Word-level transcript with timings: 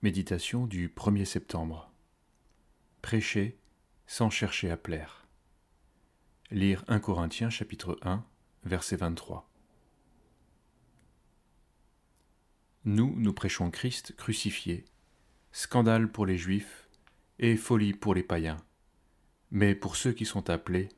Méditation 0.00 0.68
du 0.68 0.88
1er 0.88 1.24
septembre. 1.24 1.90
Prêcher 3.02 3.58
sans 4.06 4.30
chercher 4.30 4.70
à 4.70 4.76
plaire. 4.76 5.26
Lire 6.52 6.84
1 6.86 7.00
Corinthiens 7.00 7.50
chapitre 7.50 7.98
1 8.02 8.24
verset 8.62 8.94
23. 8.94 9.50
Nous, 12.84 13.12
nous 13.16 13.32
prêchons 13.32 13.72
Christ 13.72 14.14
crucifié, 14.14 14.84
scandale 15.50 16.08
pour 16.12 16.26
les 16.26 16.38
Juifs 16.38 16.88
et 17.40 17.56
folie 17.56 17.92
pour 17.92 18.14
les 18.14 18.22
païens. 18.22 18.58
Mais 19.50 19.74
pour 19.74 19.96
ceux 19.96 20.12
qui 20.12 20.26
sont 20.26 20.48
appelés, 20.48 20.90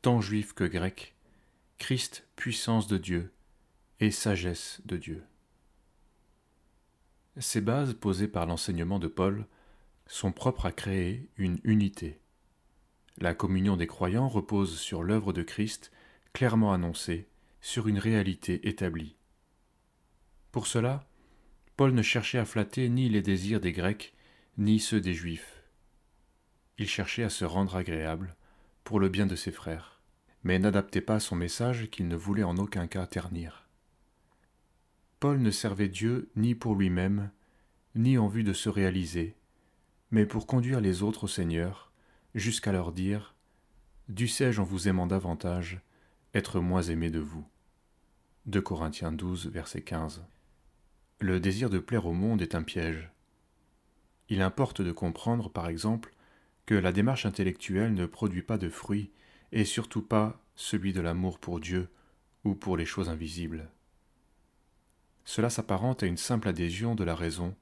tant 0.00 0.20
juifs 0.20 0.52
que 0.52 0.64
grecs, 0.64 1.14
Christ 1.78 2.26
puissance 2.34 2.88
de 2.88 2.98
Dieu 2.98 3.32
et 4.00 4.10
sagesse 4.10 4.80
de 4.84 4.96
Dieu. 4.96 5.24
Ces 7.38 7.62
bases 7.62 7.94
posées 7.94 8.28
par 8.28 8.46
l'enseignement 8.46 8.98
de 8.98 9.08
Paul 9.08 9.46
sont 10.06 10.32
propres 10.32 10.66
à 10.66 10.72
créer 10.72 11.30
une 11.36 11.58
unité. 11.64 12.20
La 13.18 13.34
communion 13.34 13.76
des 13.76 13.86
croyants 13.86 14.28
repose 14.28 14.78
sur 14.78 15.02
l'œuvre 15.02 15.32
de 15.32 15.42
Christ 15.42 15.92
clairement 16.32 16.72
annoncée, 16.72 17.28
sur 17.60 17.88
une 17.88 17.98
réalité 17.98 18.68
établie. 18.68 19.16
Pour 20.50 20.66
cela, 20.66 21.06
Paul 21.76 21.94
ne 21.94 22.02
cherchait 22.02 22.38
à 22.38 22.44
flatter 22.44 22.88
ni 22.88 23.08
les 23.08 23.22
désirs 23.22 23.60
des 23.60 23.72
Grecs, 23.72 24.14
ni 24.58 24.78
ceux 24.78 25.00
des 25.00 25.14
Juifs. 25.14 25.62
Il 26.78 26.88
cherchait 26.88 27.22
à 27.22 27.30
se 27.30 27.44
rendre 27.44 27.76
agréable 27.76 28.36
pour 28.84 29.00
le 29.00 29.08
bien 29.08 29.26
de 29.26 29.36
ses 29.36 29.52
frères, 29.52 30.00
mais 30.42 30.58
n'adaptait 30.58 31.00
pas 31.00 31.20
son 31.20 31.36
message 31.36 31.88
qu'il 31.90 32.08
ne 32.08 32.16
voulait 32.16 32.42
en 32.42 32.58
aucun 32.58 32.86
cas 32.86 33.06
ternir. 33.06 33.68
Paul 35.22 35.38
ne 35.38 35.52
servait 35.52 35.88
Dieu 35.88 36.32
ni 36.34 36.56
pour 36.56 36.74
lui-même, 36.74 37.30
ni 37.94 38.18
en 38.18 38.26
vue 38.26 38.42
de 38.42 38.52
se 38.52 38.68
réaliser, 38.68 39.36
mais 40.10 40.26
pour 40.26 40.48
conduire 40.48 40.80
les 40.80 41.04
autres 41.04 41.24
au 41.24 41.28
Seigneur, 41.28 41.92
jusqu'à 42.34 42.72
leur 42.72 42.90
dire 42.90 43.36
Dussé-je 44.08 44.60
en 44.60 44.64
vous 44.64 44.88
aimant 44.88 45.06
davantage, 45.06 45.80
être 46.34 46.58
moins 46.58 46.82
aimé 46.82 47.08
de 47.08 47.20
vous? 47.20 47.46
2 48.46 48.60
Corinthiens 48.62 49.12
12, 49.12 49.46
verset 49.46 49.82
15. 49.82 50.24
Le 51.20 51.38
désir 51.38 51.70
de 51.70 51.78
plaire 51.78 52.06
au 52.06 52.14
monde 52.14 52.42
est 52.42 52.56
un 52.56 52.64
piège. 52.64 53.08
Il 54.28 54.42
importe 54.42 54.82
de 54.82 54.90
comprendre, 54.90 55.50
par 55.50 55.68
exemple, 55.68 56.12
que 56.66 56.74
la 56.74 56.90
démarche 56.90 57.26
intellectuelle 57.26 57.94
ne 57.94 58.06
produit 58.06 58.42
pas 58.42 58.58
de 58.58 58.68
fruits, 58.68 59.12
et 59.52 59.64
surtout 59.64 60.02
pas 60.02 60.42
celui 60.56 60.92
de 60.92 61.00
l'amour 61.00 61.38
pour 61.38 61.60
Dieu 61.60 61.90
ou 62.42 62.56
pour 62.56 62.76
les 62.76 62.86
choses 62.86 63.08
invisibles. 63.08 63.70
Cela 65.24 65.50
s'apparente 65.50 66.02
à 66.02 66.06
une 66.06 66.16
simple 66.16 66.48
adhésion 66.48 66.94
de 66.94 67.04
la 67.04 67.14
raison. 67.14 67.54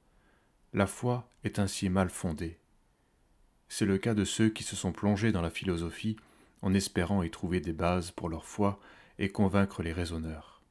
La 0.73 0.87
foi 0.87 1.29
est 1.43 1.59
ainsi 1.59 1.89
mal 1.89 2.09
fondée. 2.09 2.57
C'est 3.69 3.85
le 3.85 3.97
cas 3.97 4.13
de 4.13 4.25
ceux 4.25 4.49
qui 4.49 4.63
se 4.63 4.75
sont 4.75 4.91
plongés 4.91 5.31
dans 5.31 5.41
la 5.41 5.49
philosophie 5.49 6.17
en 6.61 6.73
espérant 6.73 7.23
y 7.23 7.29
trouver 7.29 7.59
des 7.59 7.73
bases 7.73 8.11
pour 8.11 8.29
leur 8.29 8.45
foi 8.45 8.79
et 9.17 9.29
convaincre 9.29 9.83
les 9.83 9.93
raisonneurs. 9.93 10.61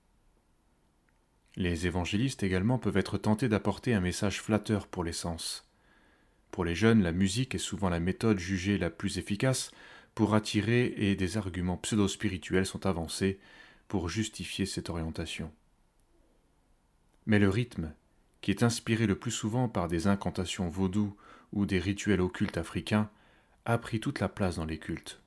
Les 1.57 1.87
évangélistes 1.87 2.43
également 2.43 2.79
peuvent 2.79 2.97
être 2.97 3.19
tentés 3.19 3.49
d'apporter 3.49 3.95
un 3.95 4.01
message 4.01 4.41
flatteur 4.41 4.87
pour 4.87 5.03
les 5.03 5.13
sens. 5.13 5.69
Pour 6.51 6.65
les 6.65 6.75
jeunes, 6.75 7.03
la 7.03 7.13
musique 7.13 7.55
est 7.55 7.59
souvent 7.59 7.89
la 7.89 8.01
méthode 8.01 8.39
jugée 8.39 8.79
la 8.79 8.91
plus 8.91 9.19
efficace 9.19 9.71
pour 10.15 10.35
attirer 10.35 10.95
et 10.97 11.17
des 11.17 11.37
arguments 11.37 11.77
pseudo-spirituels 11.77 12.67
sont 12.67 12.87
avancés 12.87 13.39
pour 13.89 14.09
justifier 14.09 14.67
cette 14.67 14.91
orientation. 14.91 15.53
Mais 17.27 17.39
le 17.39 17.49
rythme, 17.49 17.93
qui 18.41 18.51
est 18.51 18.63
inspiré 18.63 19.07
le 19.07 19.19
plus 19.19 19.31
souvent 19.31 19.69
par 19.69 19.89
des 19.89 20.07
incantations 20.07 20.69
vaudoues 20.69 21.17
ou 21.53 21.67
des 21.67 21.79
rituels 21.79 22.21
occultes 22.21 22.59
africains, 22.59 23.11
a 23.65 23.79
pris 23.79 24.01
toute 24.01 24.21
la 24.21 24.29
place 24.29 24.57
dans 24.57 24.65
les 24.65 24.79
cultes. 24.79 25.21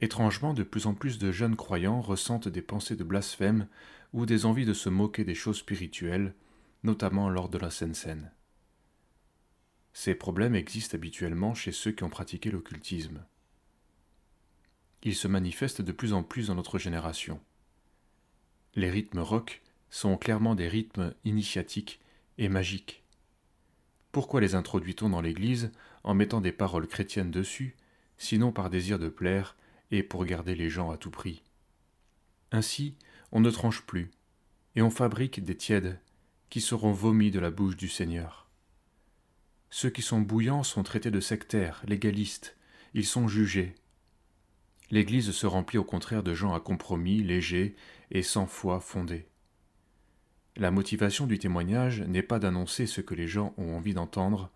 Étrangement, 0.00 0.54
de 0.54 0.62
plus 0.62 0.86
en 0.86 0.94
plus 0.94 1.18
de 1.18 1.32
jeunes 1.32 1.56
croyants 1.56 2.00
ressentent 2.00 2.48
des 2.48 2.62
pensées 2.62 2.96
de 2.96 3.04
blasphème 3.04 3.68
ou 4.12 4.26
des 4.26 4.44
envies 4.44 4.66
de 4.66 4.74
se 4.74 4.88
moquer 4.88 5.24
des 5.24 5.34
choses 5.34 5.58
spirituelles, 5.58 6.34
notamment 6.82 7.30
lors 7.30 7.48
de 7.48 7.58
la 7.58 7.70
Sainte 7.70 7.96
Seine. 7.96 8.30
Ces 9.92 10.14
problèmes 10.14 10.56
existent 10.56 10.96
habituellement 10.96 11.54
chez 11.54 11.72
ceux 11.72 11.92
qui 11.92 12.02
ont 12.02 12.10
pratiqué 12.10 12.50
l'occultisme. 12.50 13.24
Ils 15.04 15.14
se 15.14 15.28
manifestent 15.28 15.82
de 15.82 15.92
plus 15.92 16.12
en 16.12 16.22
plus 16.22 16.48
dans 16.48 16.54
notre 16.54 16.78
génération. 16.78 17.40
Les 18.74 18.90
rythmes 18.90 19.20
rock 19.20 19.62
sont 19.94 20.16
clairement 20.16 20.56
des 20.56 20.66
rythmes 20.66 21.14
initiatiques 21.24 22.00
et 22.36 22.48
magiques. 22.48 23.04
Pourquoi 24.10 24.40
les 24.40 24.56
introduit-on 24.56 25.08
dans 25.08 25.20
l'Église 25.20 25.70
en 26.02 26.14
mettant 26.14 26.40
des 26.40 26.50
paroles 26.50 26.88
chrétiennes 26.88 27.30
dessus, 27.30 27.76
sinon 28.18 28.50
par 28.50 28.70
désir 28.70 28.98
de 28.98 29.08
plaire 29.08 29.56
et 29.92 30.02
pour 30.02 30.24
garder 30.24 30.56
les 30.56 30.68
gens 30.68 30.90
à 30.90 30.96
tout 30.96 31.12
prix? 31.12 31.44
Ainsi, 32.50 32.96
on 33.30 33.38
ne 33.38 33.50
tranche 33.52 33.82
plus, 33.82 34.10
et 34.74 34.82
on 34.82 34.90
fabrique 34.90 35.44
des 35.44 35.56
tièdes 35.56 36.00
qui 36.50 36.60
seront 36.60 36.90
vomis 36.90 37.30
de 37.30 37.38
la 37.38 37.52
bouche 37.52 37.76
du 37.76 37.88
Seigneur. 37.88 38.48
Ceux 39.70 39.90
qui 39.90 40.02
sont 40.02 40.20
bouillants 40.20 40.64
sont 40.64 40.82
traités 40.82 41.12
de 41.12 41.20
sectaires, 41.20 41.84
légalistes, 41.86 42.56
ils 42.94 43.06
sont 43.06 43.28
jugés. 43.28 43.76
L'Église 44.90 45.30
se 45.30 45.46
remplit 45.46 45.78
au 45.78 45.84
contraire 45.84 46.24
de 46.24 46.34
gens 46.34 46.52
à 46.52 46.58
compromis, 46.58 47.22
légers 47.22 47.76
et 48.10 48.24
sans 48.24 48.48
foi 48.48 48.80
fondée. 48.80 49.28
La 50.56 50.70
motivation 50.70 51.26
du 51.26 51.38
témoignage 51.38 52.02
n'est 52.02 52.22
pas 52.22 52.38
d'annoncer 52.38 52.86
ce 52.86 53.00
que 53.00 53.14
les 53.14 53.26
gens 53.26 53.54
ont 53.56 53.76
envie 53.76 53.94
d'entendre, 53.94 54.50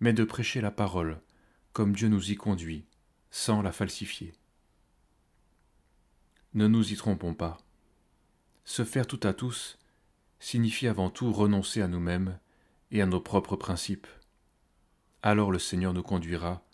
mais 0.00 0.12
de 0.12 0.24
prêcher 0.24 0.60
la 0.60 0.72
parole, 0.72 1.20
comme 1.72 1.94
Dieu 1.94 2.08
nous 2.08 2.32
y 2.32 2.36
conduit, 2.36 2.84
sans 3.30 3.62
la 3.62 3.72
falsifier. 3.72 4.32
Ne 6.54 6.66
nous 6.66 6.92
y 6.92 6.96
trompons 6.96 7.34
pas. 7.34 7.58
Se 8.64 8.84
faire 8.84 9.06
tout 9.06 9.20
à 9.22 9.32
tous 9.32 9.78
signifie 10.40 10.88
avant 10.88 11.10
tout 11.10 11.32
renoncer 11.32 11.82
à 11.82 11.88
nous-mêmes 11.88 12.38
et 12.90 13.02
à 13.02 13.06
nos 13.06 13.20
propres 13.20 13.56
principes. 13.56 14.06
Alors 15.22 15.50
le 15.50 15.58
Seigneur 15.58 15.92
nous 15.92 16.02
conduira 16.02 16.64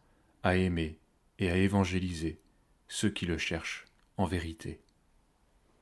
à 0.43 0.57
aimer 0.57 0.99
et 1.39 1.51
à 1.51 1.57
évangéliser 1.57 2.41
ceux 2.89 3.11
qui 3.11 3.27
le 3.27 3.39
cherchent 3.39 3.87
en 4.17 4.27
vérité. 4.27 4.84